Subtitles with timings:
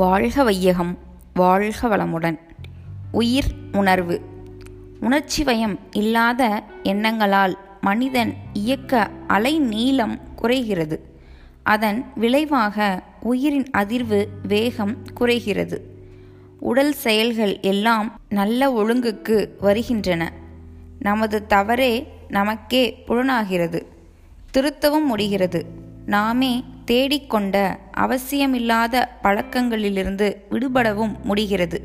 [0.00, 0.98] வாழ்க வையகம்
[1.34, 2.38] வாழ்க வளமுடன்.
[3.12, 4.20] உயிர் உணர்வு.
[5.00, 11.18] உணர்ச்சிவயம் இல்லாத எண்ணங்களால் மனிதன் இயக்க அலை நீளம் குறைகிறது.
[11.62, 15.80] அதன் விளைவாக உயிரின் அதிர்வு வேகம் குறைகிறது.
[16.60, 20.32] உடல் செயல்கள் எல்லாம் நல்ல ஒழுங்குக்கு வருகின்றன.
[20.98, 23.86] நமது தவறே நமக்கே புலனாகிறது.
[24.50, 25.66] திருத்தவும் முடிகிறது.
[26.06, 31.78] நாமே தேடிக்கொண்ட அவசியமில்லாத பழக்கங்களிலிருந்து விடுபடவும் முடிகிறது.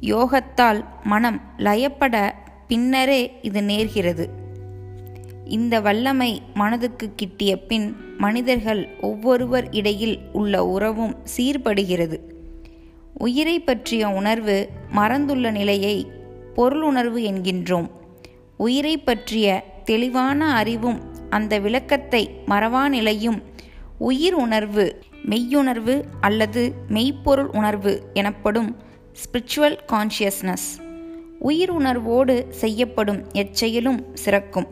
[0.00, 2.32] யோகத்தால் மனம் லயப்பட
[2.68, 4.26] பின்னரே இது நேர்கிறது.
[5.44, 12.18] இந்த வல்லமை மனதுக்கு கிட்டிய பின் மனிதர்கள் ஒவ்வொருவர் இடையில் உள்ள உறவும் சீர்படுகிறது.
[13.18, 16.06] உயிரை பற்றிய உணர்வு மறந்துள்ள நிலையை
[16.56, 17.90] பொருளுணர்வு என்கின்றோம்.
[18.56, 21.00] உயிரை பற்றிய தெளிவான அறிவும்
[21.30, 23.42] அந்த விளக்கத்தை மறவா நிலையும்
[23.98, 28.76] உயிர் உணர்வு மெய்யுணர்வு அல்லது மெய்ப்பொருள் உணர்வு எனப்படும்
[29.12, 30.84] ஸ்பிரிச்சுவல் கான்ஷியஸ்னஸ்
[31.38, 34.66] உயிர் உணர்வோடு செய்யப்படும் எச்செயலும் சிறக்கும்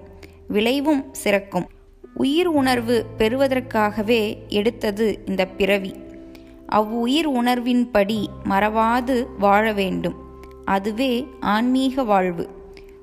[0.49, 1.69] விளைவும் சிறக்கும்.
[2.15, 5.95] உயிர் உணர்வு பெறுவதற்காகவே எடுத்தது இந்த பிறவி.
[6.67, 10.15] அவ்வுயிர் உணர்வின்படி மறவாது வாழ வேண்டும்.
[10.65, 12.49] அதுவே ஆன்மீக வாழ்வு.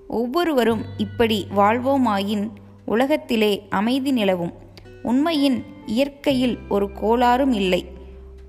[0.08, 2.48] ஒவ்வொருவரும் இப்படி வாழ்வோமாயின்
[2.86, 4.54] உலகத்திலே அமைதி நிலவும்.
[5.04, 7.86] உண்மையின் இயற்கையில் ஒரு கோளாறும் இல்லை.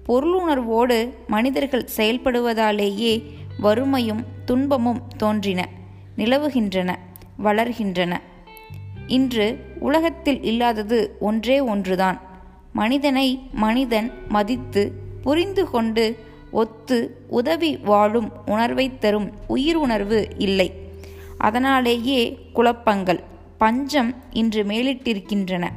[0.09, 3.23] பொருளுணர்வோடு மனிதர்கள் செயல்படுவதாலேயே
[3.61, 5.69] வறுமையும் துன்பமும் தோன்றின
[6.17, 6.95] நிலவுகின்றன
[7.45, 8.19] வளர்கின்றன.
[9.07, 12.21] இன்று உலகத்தில் இல்லாதது ஒன்றே ஒன்றுதான்.
[12.73, 16.19] மனிதனை மனிதன் மதித்து புரிந்து கொண்டு
[16.51, 20.73] ஒத்து உதவி வாழும் உணர்வை தரும் உயிர் உணர்வு இல்லை.
[21.39, 23.23] அதனாலேயே குழப்பங்கள்
[23.59, 25.71] பஞ்சம் இன்று மேலிட்டிருக்கின்றன.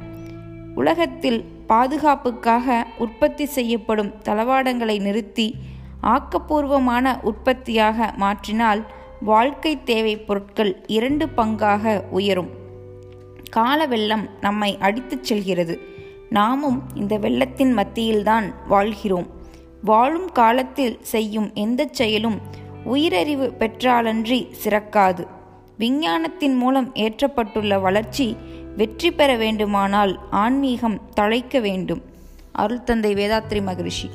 [0.76, 5.54] உலகத்தில் பாதுகாப்புக்காக உற்பத்தி செய்யப்படும் தளவாடங்களை நிறுத்தி
[6.02, 8.84] ஆக்கப்பூர்வமான உற்பத்தியாக மாற்றினால்
[9.20, 12.50] வாழ்க்கை தேவை பொருட்கள் இரண்டு பங்காக உயரும்.
[13.50, 15.80] கால வெள்ளம் நம்மை அடித்துச் செல்கிறது.
[16.30, 19.26] நாமும் இந்த வெள்ளத்தின் மத்தியில்தான் வாழ்கிறோம்.
[19.84, 22.38] வாழும் காலத்தில் செய்யும் எந்த செயலும்
[22.84, 25.26] உயிரறிவு பெற்றாலன்றி சிறக்காது.
[25.78, 28.36] விஞ்ஞானத்தின் மூலம் ஏற்றப்பட்டுள்ள வளர்ச்சி
[28.76, 32.02] வெற்றி பெற வேண்டுமானால் ஆன்மீகம் தழைக்க வேண்டும்.
[32.52, 34.10] அருள் தந்தை வேதாத்ரி மகரிஷி.